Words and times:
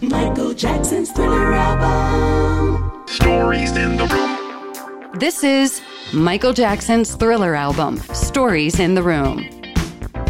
Michael 0.00 0.54
Jackson's 0.54 1.10
Thriller 1.10 1.52
album. 1.54 3.04
Stories 3.08 3.76
in 3.76 3.96
the 3.96 4.06
room. 4.06 5.18
This 5.18 5.42
is 5.42 5.82
Michael 6.12 6.52
Jackson's 6.52 7.16
Thriller 7.16 7.56
album, 7.56 7.98
Stories 8.14 8.78
in 8.78 8.94
the 8.94 9.02
Room. 9.02 9.44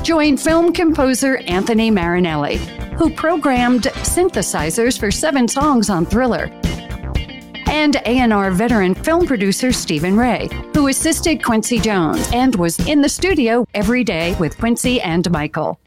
Join 0.02 0.38
film 0.38 0.72
composer 0.72 1.36
Anthony 1.48 1.90
Marinelli, 1.90 2.56
who 2.96 3.10
programmed 3.10 3.82
synthesizers 3.82 4.98
for 4.98 5.10
seven 5.10 5.46
songs 5.46 5.90
on 5.90 6.06
Thriller, 6.06 6.46
and 7.66 7.96
A&R 8.06 8.50
veteran 8.52 8.94
film 8.94 9.26
producer 9.26 9.70
Stephen 9.70 10.16
Ray, 10.16 10.48
who 10.72 10.88
assisted 10.88 11.44
Quincy 11.44 11.78
Jones 11.78 12.26
and 12.32 12.56
was 12.56 12.78
in 12.88 13.02
the 13.02 13.08
studio 13.10 13.66
every 13.74 14.02
day 14.02 14.34
with 14.40 14.56
Quincy 14.56 14.98
and 15.02 15.30
Michael. 15.30 15.78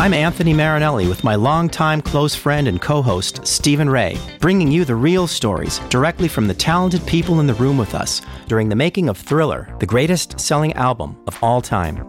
I'm 0.00 0.14
Anthony 0.14 0.54
Marinelli 0.54 1.06
with 1.06 1.22
my 1.22 1.34
longtime 1.34 2.00
close 2.00 2.34
friend 2.34 2.66
and 2.66 2.80
co 2.80 3.02
host, 3.02 3.46
Stephen 3.46 3.90
Ray, 3.90 4.16
bringing 4.40 4.70
you 4.72 4.84
the 4.84 4.94
real 4.94 5.26
stories 5.26 5.80
directly 5.90 6.28
from 6.28 6.46
the 6.46 6.54
talented 6.54 7.04
people 7.06 7.40
in 7.40 7.46
the 7.46 7.54
room 7.54 7.76
with 7.76 7.94
us 7.94 8.22
during 8.46 8.68
the 8.68 8.76
making 8.76 9.08
of 9.08 9.18
Thriller, 9.18 9.68
the 9.80 9.86
greatest 9.86 10.40
selling 10.40 10.72
album 10.74 11.16
of 11.26 11.36
all 11.42 11.60
time. 11.60 12.06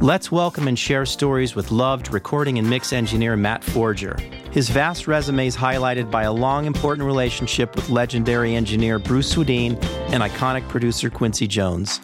Let's 0.00 0.32
welcome 0.32 0.66
and 0.66 0.78
share 0.78 1.04
stories 1.04 1.54
with 1.54 1.70
loved 1.70 2.12
recording 2.12 2.58
and 2.58 2.68
mix 2.68 2.92
engineer 2.92 3.36
Matt 3.36 3.62
Forger. 3.62 4.16
His 4.50 4.70
vast 4.70 5.06
resume 5.06 5.46
is 5.46 5.54
highlighted 5.54 6.10
by 6.10 6.22
a 6.22 6.32
long, 6.32 6.64
important 6.64 7.06
relationship 7.06 7.76
with 7.76 7.90
legendary 7.90 8.54
engineer 8.54 8.98
Bruce 8.98 9.34
Swedien 9.34 9.72
and 10.10 10.22
iconic 10.22 10.66
producer 10.68 11.10
Quincy 11.10 11.46
Jones. 11.46 12.00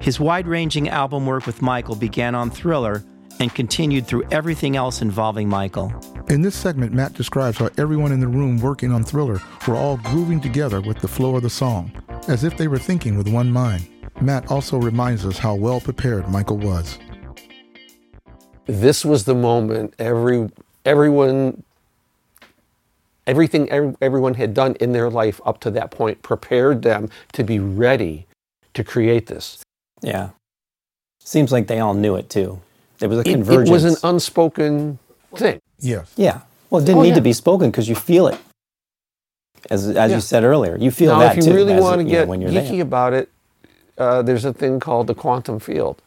His 0.00 0.20
wide 0.20 0.46
ranging 0.46 0.88
album 0.88 1.26
work 1.26 1.46
with 1.46 1.60
Michael 1.60 1.96
began 1.96 2.34
on 2.34 2.50
Thriller 2.50 3.04
and 3.40 3.54
continued 3.54 4.06
through 4.06 4.24
everything 4.30 4.76
else 4.76 5.02
involving 5.02 5.48
Michael. 5.48 5.92
In 6.28 6.42
this 6.42 6.54
segment, 6.54 6.92
Matt 6.92 7.14
describes 7.14 7.58
how 7.58 7.70
everyone 7.78 8.12
in 8.12 8.20
the 8.20 8.28
room 8.28 8.60
working 8.60 8.92
on 8.92 9.04
Thriller 9.04 9.40
were 9.66 9.76
all 9.76 9.96
grooving 9.98 10.40
together 10.40 10.80
with 10.80 10.98
the 10.98 11.08
flow 11.08 11.36
of 11.36 11.42
the 11.42 11.50
song, 11.50 11.90
as 12.28 12.44
if 12.44 12.56
they 12.56 12.68
were 12.68 12.78
thinking 12.78 13.16
with 13.16 13.28
one 13.28 13.50
mind. 13.50 13.88
Matt 14.20 14.50
also 14.50 14.78
reminds 14.78 15.26
us 15.26 15.38
how 15.38 15.54
well 15.54 15.80
prepared 15.80 16.28
Michael 16.28 16.58
was. 16.58 16.98
this 18.66 19.04
was 19.04 19.24
the 19.24 19.34
moment 19.34 19.94
every 19.98 20.48
everyone 20.84 21.62
everything 23.26 23.68
every, 23.70 23.94
everyone 24.02 24.34
had 24.34 24.52
done 24.54 24.76
in 24.80 24.92
their 24.92 25.08
life 25.10 25.40
up 25.46 25.58
to 25.60 25.70
that 25.70 25.90
point 25.90 26.22
prepared 26.22 26.82
them 26.82 27.08
to 27.32 27.42
be 27.42 27.58
ready 27.58 28.26
to 28.74 28.84
create 28.84 29.26
this 29.26 29.62
Yeah. 30.02 30.30
Seems 31.20 31.52
like 31.52 31.66
they 31.66 31.80
all 31.80 31.94
knew 31.94 32.14
it 32.16 32.30
too. 32.30 32.60
There 32.98 33.08
was 33.08 33.18
a 33.18 33.20
it, 33.22 33.32
convergence. 33.32 33.68
it 33.68 33.72
was 33.72 33.84
an 33.84 33.96
unspoken 34.02 34.98
thing 35.36 35.60
Yes. 35.78 36.12
yeah. 36.16 36.40
Well, 36.70 36.82
it 36.82 36.86
didn't 36.86 36.98
Oh, 36.98 37.02
need 37.02 37.10
yeah. 37.10 37.14
to 37.16 37.20
be 37.20 37.32
spoken 37.32 37.70
because 37.70 37.88
you 37.88 37.94
feel 37.94 38.26
it. 38.28 38.38
As, 39.70 39.86
as 39.88 39.94
Yeah. 40.10 40.16
you 40.16 40.20
said 40.20 40.44
earlier, 40.44 40.76
you 40.76 40.90
feel 40.90 41.12
now 41.12 41.20
that 41.20 41.32
if 41.38 41.44
you 41.44 41.50
too. 41.50 41.54
really 41.56 41.78
want 41.78 41.98
to 42.00 42.04
you 42.04 42.12
know, 42.12 42.18
get 42.20 42.28
when 42.28 42.40
you're 42.40 42.50
geeky 42.50 42.70
there. 42.78 42.82
about 42.82 43.12
it 43.12 43.28
uh, 43.98 44.22
there's 44.22 44.44
a 44.44 44.52
thing 44.52 44.78
called 44.80 45.06
the 45.08 45.14
quantum 45.14 45.58
field 45.58 46.00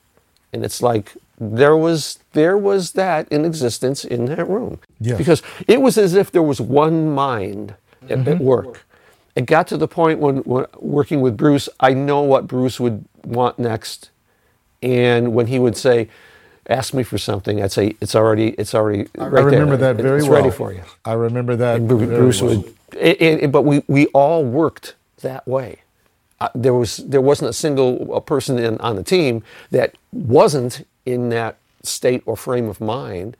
and 0.53 0.63
it's 0.63 0.81
like 0.81 1.13
there 1.39 1.75
was 1.75 2.19
there 2.33 2.57
was 2.57 2.93
that 2.93 3.27
in 3.29 3.43
existence 3.45 4.05
in 4.05 4.25
that 4.25 4.47
room 4.47 4.79
Yes. 4.99 5.17
because 5.17 5.41
it 5.67 5.81
was 5.81 5.97
as 5.97 6.13
if 6.15 6.31
there 6.31 6.43
was 6.43 6.61
one 6.61 7.13
mind 7.13 7.75
at, 8.09 8.19
Mm-hmm. 8.19 8.29
at 8.29 8.39
work 8.39 8.85
it 9.35 9.45
got 9.45 9.67
to 9.67 9.77
the 9.77 9.87
point 9.87 10.19
when, 10.19 10.37
when 10.37 10.65
working 10.79 11.21
with 11.21 11.37
bruce 11.37 11.69
i 11.79 11.93
know 11.93 12.21
what 12.21 12.47
bruce 12.47 12.79
would 12.79 13.05
want 13.23 13.57
next 13.59 14.09
and 14.83 15.33
when 15.33 15.47
he 15.47 15.59
would 15.59 15.77
say 15.77 16.07
ask 16.69 16.93
me 16.93 17.03
for 17.03 17.17
something 17.17 17.61
i'd 17.61 17.71
say 17.71 17.95
it's 18.01 18.15
already 18.15 18.49
it's 18.51 18.73
already 18.75 19.07
I 19.17 19.27
right 19.27 19.43
remember 19.45 19.77
there. 19.77 19.93
that 19.93 20.01
very 20.01 20.19
it's 20.19 20.27
well. 20.27 20.41
ready 20.43 20.51
for 20.55 20.73
you 20.73 20.83
I 21.05 21.13
remember 21.13 21.55
that. 21.55 21.77
and 21.77 21.87
Bru- 21.87 22.05
very 22.05 22.15
Bruce 22.17 22.41
well. 22.41 22.57
would, 22.57 22.75
and, 22.99 23.39
and- 23.41 23.51
but 23.51 23.63
we, 23.63 23.83
we 23.87 24.07
all 24.07 24.43
worked 24.43 24.95
that 25.21 25.47
way. 25.47 25.79
Uh, 26.39 26.49
there 26.55 26.73
was 26.73 26.97
there 26.97 27.21
wasn't 27.21 27.49
a 27.49 27.53
single 27.53 28.13
uh, 28.15 28.19
person 28.19 28.57
in, 28.59 28.77
on 28.79 28.95
the 28.95 29.03
team 29.03 29.43
that 29.71 29.95
wasn't 30.11 30.85
in 31.05 31.29
that 31.29 31.57
state 31.83 32.21
or 32.25 32.35
frame 32.35 32.67
of 32.69 32.79
mind, 32.81 33.37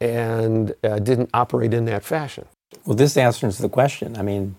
and 0.00 0.74
uh, 0.84 0.98
didn't 0.98 1.30
operate 1.34 1.72
in 1.74 1.84
that 1.86 2.04
fashion. 2.04 2.46
Well, 2.84 2.96
this 2.96 3.16
answers 3.16 3.58
the 3.58 3.68
question. 3.68 4.16
I 4.16 4.22
mean, 4.22 4.56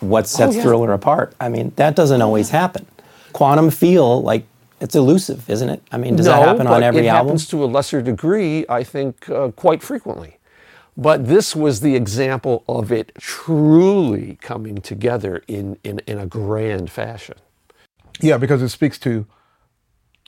what 0.00 0.28
sets 0.28 0.52
Oh, 0.52 0.56
yeah. 0.56 0.62
Thriller 0.62 0.92
apart? 0.92 1.34
I 1.40 1.48
mean, 1.50 1.72
that 1.76 1.96
doesn't 1.96 2.22
always 2.22 2.50
happen. 2.50 2.86
Quantum 3.32 3.70
feel 3.70 4.22
like 4.22 4.46
it's 4.80 4.96
elusive, 4.96 5.50
isn't 5.50 5.68
it? 5.70 5.82
I 5.92 5.98
mean, 5.98 6.16
does 6.16 6.26
that 6.26 6.36
No, 6.36 6.42
happen 6.42 6.66
on 6.66 6.82
but 6.82 6.84
every 6.84 7.06
it 7.06 7.08
album? 7.08 7.36
happens 7.36 7.48
to 7.48 7.64
a 7.64 7.66
lesser 7.66 8.02
degree, 8.02 8.66
I 8.68 8.84
think, 8.84 9.28
uh, 9.30 9.50
quite 9.52 9.82
frequently. 9.82 10.38
But 10.96 11.26
this 11.28 11.56
was 11.56 11.80
the 11.80 11.96
example 11.96 12.64
of 12.68 12.92
it 12.92 13.12
truly 13.18 14.38
coming 14.42 14.76
together 14.78 15.44
in, 15.48 15.78
in, 15.84 16.00
in 16.06 16.18
a 16.18 16.26
grand 16.26 16.90
fashion. 16.90 17.36
Yeah, 18.20 18.38
because 18.38 18.62
it 18.62 18.70
speaks 18.70 18.98
to, 19.00 19.26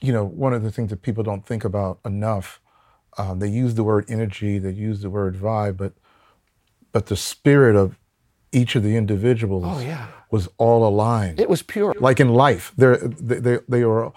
you 0.02 0.12
know, 0.12 0.24
one 0.24 0.54
of 0.54 0.62
the 0.62 0.72
things 0.72 0.90
that 0.90 1.02
people 1.02 1.24
don't 1.24 1.46
think 1.46 1.64
about 1.64 2.00
enough. 2.04 2.60
Um, 3.18 3.40
they 3.40 3.48
use 3.48 3.74
the 3.76 3.84
word 3.84 4.06
energy, 4.08 4.58
they 4.58 4.72
use 4.72 5.02
the 5.02 5.10
word 5.10 5.36
vibe, 5.36 5.76
but 5.78 5.94
but 6.92 7.06
the 7.06 7.16
spirit 7.16 7.76
of 7.76 7.98
each 8.52 8.76
of 8.76 8.82
the 8.82 8.96
individuals 8.96 9.64
Oh, 9.66 9.80
yeah. 9.80 10.06
was 10.30 10.48
all 10.58 10.86
aligned. 10.86 11.40
It 11.40 11.48
was 11.48 11.62
pure. 11.62 11.94
like 11.98 12.20
in 12.20 12.28
life, 12.28 12.72
they 12.76 12.96
they 13.20 13.58
they 13.68 13.84
were 13.84 14.12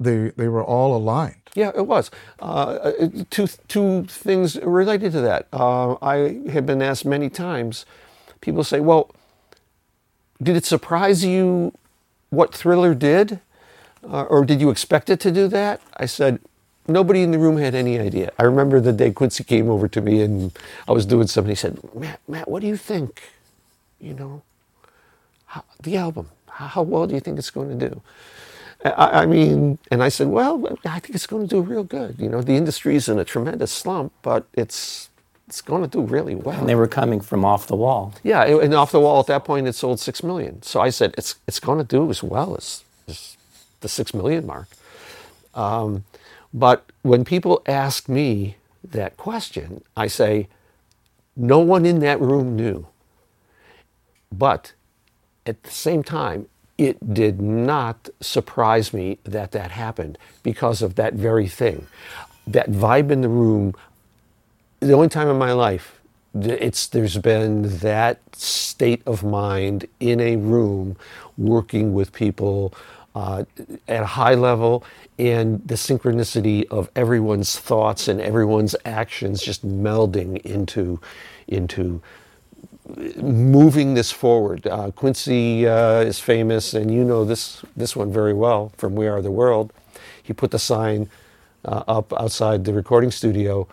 they 0.00 0.30
they 0.36 0.48
were 0.48 0.64
all 0.64 0.96
aligned. 0.96 1.36
Yeah, 1.54 1.70
it 1.76 1.86
was. 1.86 2.10
Uh, 2.40 2.44
uh, 2.44 3.08
two, 3.28 3.46
two 3.68 4.04
things 4.08 4.56
related 4.62 5.12
to 5.12 5.20
that. 5.20 5.48
Uh, 5.52 5.96
I 6.00 6.40
have 6.50 6.64
been 6.64 6.80
asked 6.80 7.04
many 7.04 7.28
times, 7.28 7.84
people 8.40 8.64
say, 8.64 8.80
well, 8.80 9.10
did 10.42 10.56
it 10.56 10.64
surprise 10.64 11.24
you 11.26 11.72
what 12.30 12.54
Thriller 12.54 12.94
did? 12.94 13.40
Uh, 14.02 14.22
or 14.30 14.46
did 14.46 14.60
you 14.62 14.70
expect 14.70 15.10
it 15.10 15.20
to 15.20 15.30
do 15.30 15.46
that? 15.48 15.82
I 15.98 16.06
said, 16.06 16.40
nobody 16.88 17.22
in 17.22 17.32
the 17.32 17.38
room 17.38 17.58
had 17.58 17.74
any 17.74 17.98
idea. 17.98 18.32
I 18.38 18.44
remember 18.44 18.80
the 18.80 18.92
day 18.94 19.12
Quincy 19.12 19.44
came 19.44 19.68
over 19.68 19.88
to 19.88 20.00
me 20.00 20.22
and 20.22 20.52
I 20.88 20.92
was 20.92 21.04
doing 21.04 21.26
something. 21.26 21.50
He 21.50 21.54
said, 21.54 21.78
Matt, 21.94 22.18
Matt, 22.26 22.48
what 22.48 22.62
do 22.62 22.66
you 22.66 22.78
think? 22.78 23.20
You 24.02 24.14
know, 24.14 24.42
how, 25.46 25.64
the 25.82 25.96
album, 25.96 26.28
how, 26.48 26.66
how 26.66 26.82
well 26.82 27.06
do 27.06 27.14
you 27.14 27.20
think 27.20 27.38
it's 27.38 27.50
going 27.50 27.78
to 27.78 27.88
do? 27.88 28.02
I, 28.84 29.22
I 29.22 29.26
mean, 29.26 29.78
and 29.90 30.02
I 30.02 30.08
said, 30.08 30.26
well, 30.26 30.76
I 30.84 30.98
think 30.98 31.14
it's 31.14 31.26
going 31.26 31.46
to 31.46 31.48
do 31.48 31.60
real 31.62 31.84
good. 31.84 32.16
You 32.18 32.28
know, 32.28 32.42
the 32.42 32.56
industry's 32.56 33.08
in 33.08 33.18
a 33.18 33.24
tremendous 33.24 33.70
slump, 33.72 34.12
but 34.22 34.44
it's 34.54 35.08
it's 35.48 35.60
going 35.60 35.82
to 35.82 35.88
do 35.88 36.00
really 36.00 36.34
well. 36.34 36.60
and 36.60 36.68
they 36.68 36.74
were 36.74 36.86
coming 36.88 37.20
from 37.20 37.44
off 37.44 37.66
the 37.66 37.76
wall. 37.76 38.14
yeah, 38.22 38.42
and 38.44 38.72
off 38.74 38.90
the 38.90 39.00
wall 39.00 39.20
at 39.20 39.26
that 39.26 39.44
point, 39.44 39.68
it 39.68 39.74
sold 39.74 40.00
six 40.00 40.22
million. 40.22 40.62
So 40.62 40.80
I 40.80 40.90
said, 40.90 41.14
it's 41.18 41.36
it's 41.46 41.60
going 41.60 41.78
to 41.78 41.84
do 41.84 42.10
as 42.10 42.22
well 42.22 42.56
as, 42.56 42.82
as 43.06 43.36
the 43.80 43.88
six 43.88 44.14
million 44.14 44.46
mark. 44.46 44.68
Um, 45.54 46.04
but 46.54 46.86
when 47.02 47.24
people 47.24 47.62
ask 47.66 48.08
me 48.08 48.56
that 48.82 49.16
question, 49.16 49.82
I 49.96 50.06
say, 50.06 50.48
no 51.36 51.58
one 51.58 51.86
in 51.86 52.00
that 52.00 52.20
room 52.20 52.56
knew. 52.56 52.86
But 54.32 54.72
at 55.46 55.62
the 55.62 55.70
same 55.70 56.02
time, 56.02 56.48
it 56.78 57.14
did 57.14 57.40
not 57.40 58.08
surprise 58.20 58.92
me 58.92 59.18
that 59.24 59.52
that 59.52 59.70
happened 59.70 60.18
because 60.42 60.82
of 60.82 60.94
that 60.96 61.14
very 61.14 61.48
thing. 61.48 61.86
That 62.46 62.70
vibe 62.70 63.10
in 63.10 63.20
the 63.20 63.28
room, 63.28 63.74
the 64.80 64.94
only 64.94 65.08
time 65.08 65.28
in 65.28 65.38
my 65.38 65.52
life 65.52 66.00
it's 66.34 66.86
there's 66.86 67.18
been 67.18 67.78
that 67.78 68.20
state 68.34 69.02
of 69.06 69.22
mind 69.22 69.86
in 70.00 70.20
a 70.20 70.36
room 70.36 70.96
working 71.36 71.92
with 71.92 72.12
people 72.12 72.72
uh, 73.14 73.44
at 73.86 74.02
a 74.02 74.06
high 74.06 74.34
level 74.34 74.82
and 75.18 75.66
the 75.68 75.74
synchronicity 75.74 76.66
of 76.70 76.90
everyone's 76.96 77.58
thoughts 77.58 78.08
and 78.08 78.20
everyone's 78.20 78.74
actions 78.86 79.42
just 79.42 79.66
melding 79.66 80.40
into 80.42 80.98
into 81.46 82.00
moving 83.16 83.94
this 83.94 84.10
forward. 84.10 84.66
Uh, 84.66 84.90
Quincy 84.90 85.66
uh, 85.66 86.00
is 86.00 86.18
famous, 86.18 86.74
and 86.74 86.90
you 86.90 87.04
know 87.04 87.24
this 87.24 87.62
this 87.76 87.96
one 87.96 88.12
very 88.12 88.32
well 88.34 88.72
from 88.76 88.94
We 88.94 89.06
Are 89.08 89.22
the 89.22 89.30
World. 89.30 89.72
he 90.22 90.32
put 90.32 90.50
the 90.50 90.58
sign 90.58 91.08
uh, 91.64 91.82
up 91.88 92.12
outside 92.12 92.64
the 92.64 92.72
recording 92.72 93.10
studio. 93.10 93.66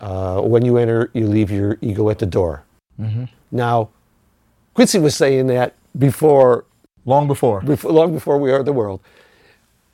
Uh, 0.00 0.40
when 0.40 0.64
you 0.64 0.76
enter, 0.78 1.10
you 1.12 1.26
leave 1.26 1.50
your 1.50 1.78
ego 1.80 2.08
at 2.10 2.18
the 2.18 2.26
door. 2.26 2.64
Now, 3.50 3.88
Quincy 4.74 4.98
was 4.98 5.16
saying 5.16 5.48
that 5.48 5.74
before 5.98 6.64
Long 7.04 7.26
before. 7.26 7.60
before, 7.62 7.90
long 7.92 8.12
before 8.12 8.38
we 8.38 8.52
are 8.52 8.62
the 8.62 8.72
world. 8.72 9.00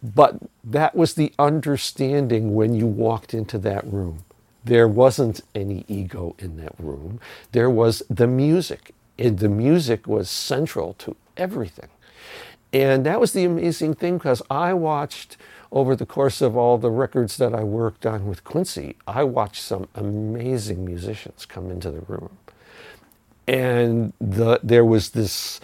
But 0.02 0.36
that 0.62 0.94
was 0.94 1.14
the 1.14 1.32
understanding 1.38 2.54
when 2.54 2.74
you 2.74 2.86
walked 2.86 3.32
into 3.34 3.58
that 3.58 3.90
room. 3.90 4.24
There 4.68 4.86
wasn't 4.88 5.40
any 5.54 5.84
ego 5.88 6.36
in 6.38 6.58
that 6.58 6.74
room. 6.78 7.20
There 7.52 7.70
was 7.70 8.02
the 8.10 8.26
music, 8.26 8.92
and 9.18 9.38
the 9.38 9.48
music 9.48 10.06
was 10.06 10.28
central 10.28 10.92
to 10.94 11.16
everything. 11.38 11.88
And 12.72 13.06
that 13.06 13.18
was 13.18 13.32
the 13.32 13.44
amazing 13.44 13.94
thing 13.94 14.18
because 14.18 14.42
I 14.50 14.74
watched 14.74 15.38
over 15.72 15.96
the 15.96 16.04
course 16.04 16.42
of 16.42 16.54
all 16.54 16.76
the 16.76 16.90
records 16.90 17.38
that 17.38 17.54
I 17.54 17.64
worked 17.64 18.04
on 18.04 18.26
with 18.26 18.44
Quincy, 18.44 18.96
I 19.06 19.24
watched 19.24 19.62
some 19.62 19.88
amazing 19.94 20.84
musicians 20.84 21.46
come 21.46 21.70
into 21.70 21.90
the 21.90 22.00
room. 22.00 22.36
And 23.46 24.12
the, 24.20 24.60
there 24.62 24.84
was 24.84 25.10
this 25.10 25.60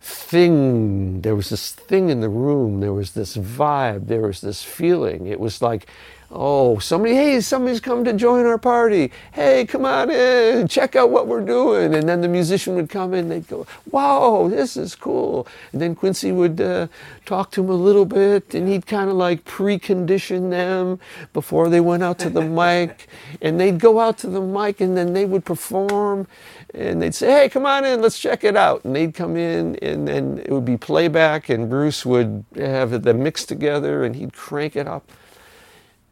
thing 0.00 1.22
there 1.22 1.34
was 1.34 1.48
this 1.50 1.72
thing 1.72 2.10
in 2.10 2.20
the 2.20 2.28
room. 2.28 2.80
There 2.80 2.92
was 2.92 3.12
this 3.12 3.36
vibe. 3.36 4.06
There 4.06 4.22
was 4.22 4.40
this 4.40 4.62
feeling. 4.62 5.26
It 5.26 5.40
was 5.40 5.60
like 5.60 5.86
oh 6.30 6.78
somebody 6.78 7.14
hey 7.14 7.40
somebody's 7.40 7.80
come 7.80 8.04
to 8.04 8.12
join 8.12 8.46
our 8.46 8.58
party 8.58 9.10
hey 9.32 9.64
come 9.64 9.84
on 9.84 10.10
in 10.10 10.66
check 10.66 10.96
out 10.96 11.10
what 11.10 11.26
we're 11.26 11.44
doing 11.44 11.94
and 11.94 12.08
then 12.08 12.20
the 12.20 12.28
musician 12.28 12.74
would 12.74 12.88
come 12.88 13.14
in 13.14 13.28
they'd 13.28 13.46
go 13.48 13.66
wow 13.90 14.48
this 14.48 14.76
is 14.76 14.94
cool 14.94 15.46
and 15.72 15.80
then 15.80 15.94
quincy 15.94 16.32
would 16.32 16.60
uh, 16.60 16.86
talk 17.24 17.50
to 17.50 17.62
him 17.62 17.70
a 17.70 17.74
little 17.74 18.04
bit 18.04 18.54
and 18.54 18.68
he'd 18.68 18.86
kind 18.86 19.08
of 19.08 19.16
like 19.16 19.44
precondition 19.44 20.50
them 20.50 20.98
before 21.32 21.68
they 21.68 21.80
went 21.80 22.02
out 22.02 22.18
to 22.18 22.30
the 22.30 22.42
mic 22.42 23.08
and 23.40 23.60
they'd 23.60 23.78
go 23.78 24.00
out 24.00 24.18
to 24.18 24.28
the 24.28 24.40
mic 24.40 24.80
and 24.80 24.96
then 24.96 25.12
they 25.12 25.24
would 25.24 25.44
perform 25.44 26.26
and 26.74 27.00
they'd 27.00 27.14
say, 27.14 27.30
"Hey, 27.30 27.48
come 27.48 27.66
on 27.66 27.84
in, 27.84 28.02
let's 28.02 28.18
check 28.18 28.44
it 28.44 28.56
out." 28.56 28.84
And 28.84 28.94
they'd 28.94 29.14
come 29.14 29.36
in, 29.36 29.76
and 29.76 30.06
then 30.06 30.42
it 30.44 30.50
would 30.50 30.64
be 30.64 30.76
playback, 30.76 31.48
and 31.48 31.70
Bruce 31.70 32.04
would 32.04 32.44
have 32.56 33.02
them 33.02 33.22
mixed 33.22 33.48
together, 33.48 34.04
and 34.04 34.14
he'd 34.14 34.34
crank 34.34 34.76
it 34.76 34.86
up. 34.86 35.10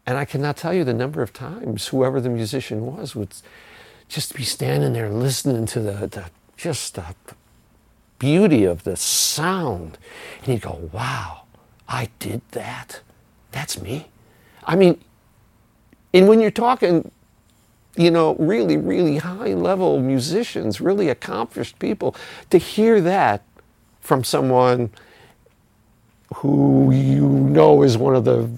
And 0.07 0.19
I 0.19 0.25
cannot 0.25 0.57
tell 0.57 0.75
you 0.75 0.85
the 0.85 0.95
number 0.95 1.23
of 1.23 1.33
times 1.33 1.89
whoever 1.89 2.21
the 2.21 2.29
musician 2.29 2.85
was 2.85 3.15
would 3.17 3.35
just 4.09 4.35
be 4.35 4.45
standing 4.45 4.93
there 4.93 5.11
listening 5.11 5.67
to 5.67 5.81
the, 5.81 6.07
the 6.07 6.25
just 6.57 6.95
the 6.95 7.15
beauty 8.19 8.65
of 8.65 8.85
the 8.85 8.97
sound, 8.97 9.99
and 10.39 10.47
he'd 10.47 10.63
go, 10.63 10.91
"Wow, 10.93 11.43
I 11.89 12.11
did 12.19 12.43
that. 12.53 13.01
That's 13.51 13.81
me." 13.81 14.09
I 14.65 14.77
mean, 14.77 15.01
and 16.13 16.29
when 16.29 16.41
you're 16.41 16.51
talking 16.51 17.11
you 17.97 18.11
know, 18.11 18.35
really, 18.37 18.77
really 18.77 19.19
high 19.19 19.55
level 19.55 20.01
musicians, 20.01 20.81
really 20.81 21.09
accomplished 21.09 21.79
people, 21.79 22.15
to 22.51 22.59
hear 22.59 23.01
that 23.01 23.43
from 24.01 24.25
someone 24.25 24.91
who 26.37 26.91
you 26.93 27.29
know 27.29 27.83
is 27.83 27.97
one 27.97 28.17
of 28.17 28.25
the 28.25 28.51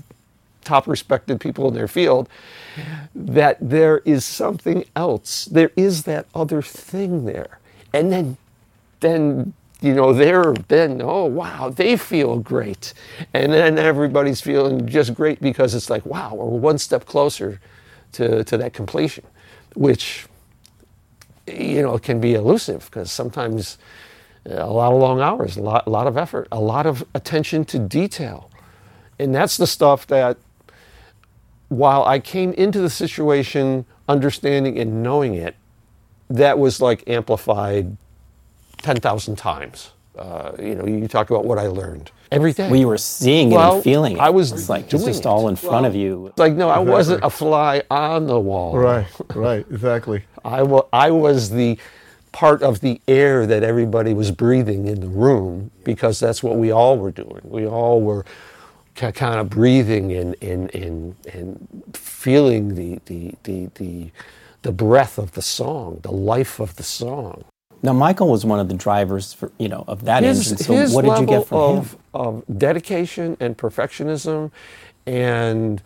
top 0.66 0.86
respected 0.86 1.40
people 1.40 1.68
in 1.68 1.74
their 1.74 1.88
field, 1.88 2.28
that 3.14 3.56
there 3.60 3.98
is 4.04 4.24
something 4.24 4.84
else. 4.94 5.46
There 5.46 5.70
is 5.76 6.02
that 6.04 6.26
other 6.34 6.60
thing 6.60 7.24
there. 7.24 7.58
And 7.92 8.12
then, 8.12 8.36
then, 9.00 9.54
you 9.80 9.94
know, 9.94 10.12
they're 10.12 10.52
then, 10.68 11.00
oh, 11.02 11.24
wow, 11.24 11.70
they 11.70 11.96
feel 11.96 12.38
great. 12.38 12.92
And 13.32 13.52
then 13.52 13.78
everybody's 13.78 14.40
feeling 14.40 14.86
just 14.86 15.14
great 15.14 15.40
because 15.40 15.74
it's 15.74 15.88
like, 15.88 16.04
wow, 16.04 16.34
we're 16.34 16.46
one 16.46 16.78
step 16.78 17.06
closer 17.06 17.60
to, 18.12 18.44
to 18.44 18.58
that 18.58 18.72
completion, 18.74 19.24
which 19.74 20.26
you 21.46 21.82
know 21.82 21.98
can 21.98 22.20
be 22.20 22.34
elusive 22.34 22.86
because 22.86 23.10
sometimes 23.10 23.78
uh, 24.50 24.54
a 24.54 24.72
lot 24.72 24.92
of 24.92 25.00
long 25.00 25.20
hours, 25.20 25.56
a 25.56 25.62
lot, 25.62 25.86
a 25.86 25.90
lot 25.90 26.06
of 26.06 26.16
effort, 26.16 26.48
a 26.50 26.60
lot 26.60 26.86
of 26.86 27.04
attention 27.14 27.64
to 27.66 27.78
detail, 27.78 28.50
and 29.18 29.34
that's 29.34 29.56
the 29.56 29.66
stuff 29.66 30.06
that 30.08 30.36
while 31.68 32.04
I 32.04 32.18
came 32.18 32.52
into 32.52 32.80
the 32.80 32.90
situation 32.90 33.86
understanding 34.08 34.78
and 34.78 35.02
knowing 35.02 35.34
it, 35.34 35.56
that 36.30 36.58
was 36.58 36.80
like 36.80 37.08
amplified 37.08 37.96
ten 38.78 38.96
thousand 38.96 39.36
times. 39.36 39.92
Uh, 40.16 40.52
you 40.58 40.74
know, 40.74 40.86
you 40.86 41.06
talk 41.08 41.28
about 41.28 41.44
what 41.44 41.58
I 41.58 41.66
learned 41.66 42.10
every 42.32 42.52
day. 42.52 42.70
We 42.70 42.84
were 42.84 42.98
seeing 42.98 43.52
it 43.52 43.56
and 43.56 43.82
feeling 43.84 44.16
it. 44.16 44.20
I 44.20 44.30
was 44.30 44.52
it's 44.52 44.68
like 44.68 44.92
it's 44.92 45.04
just 45.04 45.20
it. 45.20 45.26
all 45.26 45.48
in 45.48 45.56
front 45.56 45.86
of 45.86 45.94
you. 45.94 46.32
Like 46.36 46.54
no, 46.54 46.68
I 46.68 46.78
wasn't 46.78 47.22
a 47.22 47.30
fly 47.30 47.82
on 47.90 48.26
the 48.26 48.40
wall. 48.40 48.76
Right, 48.76 49.06
right, 49.34 49.66
exactly. 49.70 50.24
I 50.44 50.62
wa- 50.62 50.86
I 50.92 51.10
was 51.10 51.50
the 51.50 51.78
part 52.32 52.62
of 52.62 52.80
the 52.80 53.00
air 53.08 53.46
that 53.46 53.62
everybody 53.62 54.12
was 54.12 54.30
breathing 54.30 54.86
in 54.86 55.00
the 55.00 55.08
room 55.08 55.70
because 55.84 56.20
that's 56.20 56.42
what 56.42 56.56
we 56.56 56.70
all 56.70 56.98
were 56.98 57.10
doing. 57.10 57.40
We 57.44 57.66
all 57.66 58.02
were 58.02 58.24
kind 58.96 59.40
of 59.40 59.50
breathing 59.50 60.12
and, 60.12 60.34
and, 60.42 60.74
and, 60.74 61.16
and 61.32 61.68
feeling 61.94 62.74
the, 62.74 63.00
the, 63.06 63.34
the, 63.44 63.70
the, 63.74 64.10
the 64.62 64.72
breath 64.72 65.18
of 65.18 65.32
the 65.32 65.42
song, 65.42 66.00
the 66.02 66.12
life 66.12 66.58
of 66.60 66.76
the 66.76 66.82
song. 66.82 67.44
Now, 67.82 67.92
Michael 67.92 68.28
was 68.30 68.44
one 68.44 68.58
of 68.58 68.68
the 68.68 68.74
drivers 68.74 69.32
for 69.32 69.52
you 69.58 69.68
know 69.68 69.84
of 69.86 70.06
that 70.06 70.22
his, 70.22 70.50
engine. 70.50 70.64
So, 70.64 70.74
his 70.74 70.92
what 70.92 71.04
did 71.04 71.18
you 71.20 71.26
get 71.26 71.46
from 71.46 71.58
of, 71.58 71.92
him? 71.92 72.00
of 72.14 72.44
dedication 72.58 73.36
and 73.38 73.56
perfectionism 73.56 74.50
and 75.06 75.82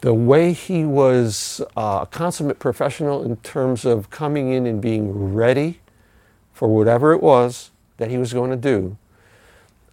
the 0.00 0.14
way 0.14 0.52
he 0.52 0.84
was 0.84 1.60
uh, 1.76 2.00
a 2.02 2.06
consummate 2.06 2.58
professional 2.58 3.24
in 3.24 3.36
terms 3.38 3.84
of 3.84 4.10
coming 4.10 4.52
in 4.52 4.66
and 4.66 4.80
being 4.80 5.34
ready 5.34 5.80
for 6.52 6.68
whatever 6.68 7.12
it 7.12 7.22
was 7.22 7.70
that 7.96 8.10
he 8.10 8.18
was 8.18 8.32
going 8.32 8.50
to 8.50 8.56
do. 8.56 8.96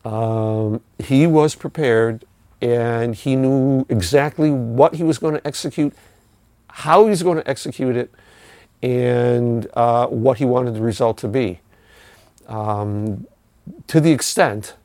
Um, 0.07 0.81
he 0.99 1.25
was 1.25 1.55
prepared 1.55 2.25
and 2.61 3.15
he 3.15 3.35
knew 3.35 3.85
exactly 3.89 4.51
what 4.51 4.95
he 4.95 5.03
was 5.03 5.17
going 5.17 5.35
to 5.35 5.47
execute, 5.47 5.93
how 6.67 7.03
he 7.03 7.09
was 7.09 7.23
going 7.23 7.37
to 7.37 7.49
execute 7.49 7.95
it, 7.95 8.11
and 8.81 9.67
uh, 9.73 10.07
what 10.07 10.37
he 10.37 10.45
wanted 10.45 10.75
the 10.75 10.81
result 10.81 11.17
to 11.19 11.27
be. 11.27 11.59
Um, 12.47 13.27
to 13.87 13.99
the 13.99 14.11
extent 14.11 14.75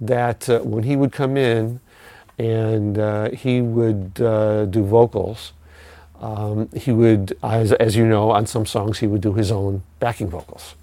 that 0.00 0.48
uh, 0.48 0.60
when 0.60 0.84
he 0.84 0.96
would 0.96 1.12
come 1.12 1.36
in 1.36 1.80
and 2.38 2.98
uh, 2.98 3.30
he 3.30 3.60
would 3.60 4.20
uh, 4.20 4.66
do 4.66 4.84
vocals, 4.84 5.52
um, 6.20 6.68
he 6.74 6.92
would, 6.92 7.36
as, 7.42 7.72
as 7.72 7.96
you 7.96 8.06
know, 8.06 8.30
on 8.30 8.46
some 8.46 8.66
songs, 8.66 8.98
he 8.98 9.06
would 9.06 9.20
do 9.20 9.34
his 9.34 9.52
own 9.52 9.82
backing 10.00 10.28
vocals. 10.28 10.74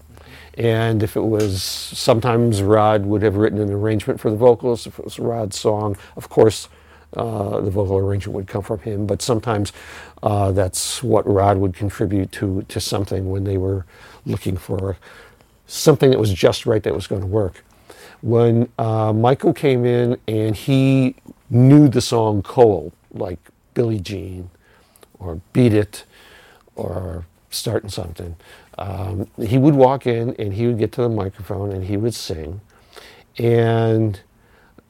And 0.58 1.02
if 1.02 1.16
it 1.16 1.24
was, 1.24 1.64
sometimes 1.64 2.62
Rod 2.62 3.06
would 3.06 3.24
have 3.24 3.36
written 3.38 3.60
an 3.60 3.72
arrangement 3.72 4.20
for 4.20 4.30
the 4.30 4.38
vocals. 4.38 4.86
If 4.86 5.00
it 5.00 5.06
was 5.06 5.18
Rod's 5.18 5.58
song, 5.58 5.98
of 6.16 6.30
course, 6.30 6.70
uh, 7.16 7.62
the 7.62 7.72
vocal 7.72 7.98
arrangement 7.98 8.36
would 8.36 8.48
come 8.48 8.62
from 8.62 8.80
him. 8.80 9.08
But 9.08 9.22
sometimes 9.22 9.74
uh, 10.22 10.52
that's 10.52 11.02
what 11.02 11.28
Rod 11.28 11.58
would 11.58 11.74
contribute 11.74 12.32
to, 12.34 12.64
to 12.70 12.80
something 12.80 13.30
when 13.32 13.44
they 13.44 13.58
were 13.58 13.86
looking 14.26 14.58
for 14.58 14.98
something 15.66 16.12
that 16.12 16.20
was 16.20 16.32
just 16.34 16.66
right 16.66 16.84
that 16.84 16.94
was 16.94 17.08
going 17.08 17.22
to 17.22 17.28
work. 17.28 17.64
When 18.22 18.70
uh, 18.78 19.12
Michael 19.12 19.54
came 19.54 19.86
in 19.86 20.18
and 20.28 20.56
he 20.56 21.16
knew 21.50 21.88
the 21.88 22.02
song 22.02 22.42
cold, 22.42 22.94
like 23.12 23.40
Billie 23.74 24.00
Jean 24.00 24.50
or 25.20 25.42
Beat 25.52 25.74
It 25.74 26.06
or 26.76 27.26
Starting 27.54 27.90
Something, 27.90 28.36
um, 28.78 29.28
he 29.38 29.58
would 29.58 29.76
walk 29.76 30.08
in 30.08 30.36
and 30.40 30.54
he 30.54 30.68
would 30.68 30.78
get 30.78 30.92
to 30.94 31.02
the 31.02 31.10
microphone 31.10 31.72
and 31.72 31.86
he 31.86 31.98
would 31.98 32.14
sing. 32.14 32.62
And 33.38 34.20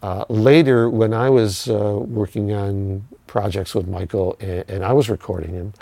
uh, 0.02 0.26
later, 0.30 0.90
when 0.90 1.14
I 1.14 1.30
was 1.30 1.70
uh, 1.70 1.98
working 2.00 2.52
on 2.52 3.08
projects 3.28 3.74
with 3.74 3.88
Michael 3.88 4.38
and, 4.40 4.64
and 4.70 4.86
I 4.86 4.94
was 4.94 5.10
recording 5.10 5.54
him, 5.54 5.74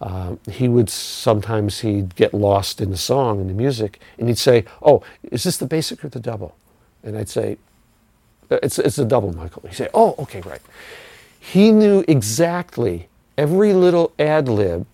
um, 0.00 0.40
he 0.50 0.66
would 0.68 0.88
sometimes 0.88 1.80
he'd 1.80 2.14
get 2.16 2.32
lost 2.32 2.80
in 2.80 2.90
the 2.90 2.96
song 2.96 3.40
and 3.40 3.50
the 3.50 3.54
music, 3.54 4.00
and 4.18 4.28
he'd 4.28 4.38
say, 4.38 4.64
"Oh, 4.82 5.02
is 5.22 5.42
this 5.44 5.58
the 5.58 5.66
basic 5.66 6.02
or 6.04 6.08
the 6.08 6.20
double?" 6.20 6.56
And 7.04 7.18
I'd 7.18 7.28
say, 7.28 7.58
"Uh, 8.50 8.58
"It's 8.62 8.78
it's 8.78 8.98
a 8.98 9.04
double, 9.04 9.34
Michael." 9.34 9.62
He'd 9.68 9.74
say, 9.76 9.88
"Oh, 9.92 10.14
okay, 10.18 10.40
right." 10.40 10.62
He 11.38 11.70
knew 11.70 12.04
exactly 12.08 13.08
every 13.36 13.74
little 13.74 14.12
ad 14.18 14.48
lib 14.48 14.86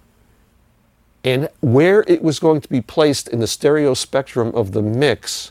and 1.26 1.48
where 1.60 2.04
it 2.06 2.22
was 2.22 2.38
going 2.38 2.60
to 2.60 2.68
be 2.68 2.80
placed 2.80 3.28
in 3.28 3.40
the 3.40 3.46
stereo 3.48 3.92
spectrum 3.92 4.52
of 4.54 4.72
the 4.72 4.80
mix 4.80 5.50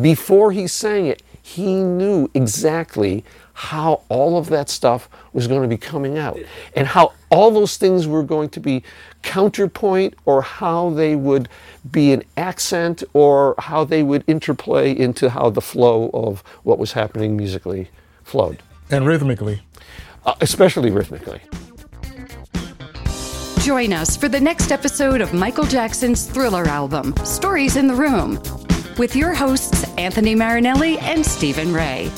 before 0.00 0.52
he 0.52 0.68
sang 0.68 1.06
it, 1.06 1.22
he 1.42 1.82
knew 1.82 2.30
exactly 2.34 3.24
how 3.54 4.02
all 4.08 4.38
of 4.38 4.48
that 4.50 4.68
stuff 4.68 5.08
was 5.32 5.46
going 5.46 5.62
to 5.62 5.68
be 5.68 5.76
coming 5.76 6.16
out 6.16 6.38
and 6.76 6.86
how 6.86 7.12
all 7.30 7.50
those 7.50 7.76
things 7.76 8.06
were 8.06 8.22
going 8.22 8.48
to 8.50 8.60
be 8.60 8.82
counterpoint 9.22 10.14
or 10.26 10.42
how 10.42 10.90
they 10.90 11.16
would 11.16 11.48
be 11.90 12.12
an 12.12 12.22
accent 12.36 13.02
or 13.12 13.54
how 13.58 13.84
they 13.84 14.02
would 14.02 14.22
interplay 14.26 14.96
into 14.96 15.30
how 15.30 15.50
the 15.50 15.60
flow 15.60 16.10
of 16.14 16.40
what 16.62 16.78
was 16.78 16.92
happening 16.92 17.36
musically 17.36 17.90
flowed. 18.22 18.62
And 18.90 19.06
rhythmically. 19.06 19.62
uh, 20.24 20.34
especially 20.40 20.90
rhythmically. 20.90 21.40
Join 23.70 23.92
us 23.92 24.16
for 24.16 24.28
the 24.28 24.40
next 24.40 24.72
episode 24.72 25.20
of 25.20 25.32
Michael 25.32 25.64
Jackson's 25.64 26.26
Thriller 26.26 26.64
album, 26.64 27.14
Stories 27.24 27.76
in 27.76 27.86
the 27.86 27.94
Room, 27.94 28.42
with 28.98 29.14
your 29.14 29.32
hosts, 29.32 29.84
Anthony 29.96 30.34
Marinelli 30.34 30.98
and 30.98 31.24
Stephen 31.24 31.72
Ray. 31.72 32.10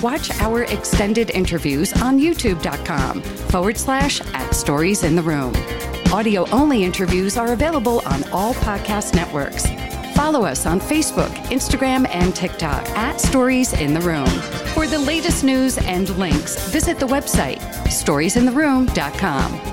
Watch 0.00 0.30
our 0.40 0.62
extended 0.62 1.32
interviews 1.32 1.92
on 2.00 2.18
youtube.com 2.18 3.20
forward 3.20 3.76
slash 3.76 4.22
at 4.32 4.54
Stories 4.54 5.04
in 5.04 5.16
the 5.16 5.22
Room. 5.22 5.52
Audio 6.14 6.48
only 6.48 6.82
interviews 6.82 7.36
are 7.36 7.52
available 7.52 8.00
on 8.06 8.24
all 8.32 8.54
podcast 8.54 9.14
networks. 9.14 9.66
Follow 10.16 10.46
us 10.46 10.64
on 10.64 10.80
Facebook, 10.80 11.28
Instagram, 11.50 12.08
and 12.08 12.34
TikTok 12.34 12.88
at 12.96 13.20
Stories 13.20 13.74
in 13.74 13.92
the 13.92 14.00
Room. 14.00 14.30
For 14.72 14.86
the 14.86 14.98
latest 14.98 15.44
news 15.44 15.76
and 15.76 16.08
links, 16.16 16.70
visit 16.70 16.98
the 16.98 17.06
website 17.06 17.60
storiesintheroom.com. 17.84 19.69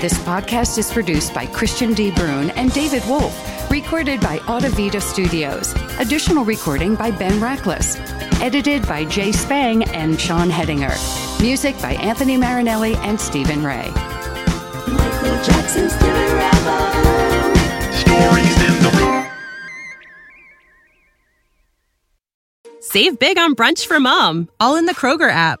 This 0.00 0.18
podcast 0.20 0.78
is 0.78 0.90
produced 0.90 1.34
by 1.34 1.44
Christian 1.44 1.92
D. 1.92 2.10
Brune 2.10 2.48
and 2.52 2.72
David 2.72 3.04
Wolf, 3.06 3.70
recorded 3.70 4.18
by 4.22 4.38
Audavita 4.38 4.98
Studios. 4.98 5.74
Additional 5.98 6.42
recording 6.42 6.94
by 6.94 7.10
Ben 7.10 7.38
Rackless. 7.38 8.00
Edited 8.40 8.88
by 8.88 9.04
Jay 9.04 9.30
Spang 9.30 9.82
and 9.90 10.18
Sean 10.18 10.48
Hedinger. 10.48 10.96
Music 11.42 11.78
by 11.82 11.96
Anthony 11.96 12.38
Marinelli 12.38 12.94
and 12.94 13.20
Stephen 13.20 13.62
Ray. 13.62 13.90
Michael 14.88 15.44
Jackson's 15.44 15.94
Thriller 15.96 16.38
album. 16.48 17.54
Stories 17.92 18.56
in 18.62 18.82
the 18.82 18.90
room. 19.02 19.26
Save 22.80 23.18
big 23.18 23.36
on 23.36 23.54
brunch 23.54 23.84
for 23.84 24.00
mom, 24.00 24.48
all 24.58 24.76
in 24.76 24.86
the 24.86 24.94
Kroger 24.94 25.30
app. 25.30 25.60